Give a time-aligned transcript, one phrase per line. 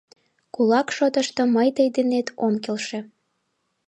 [0.53, 2.99] Кулак шотышто мый тый денет ом келше.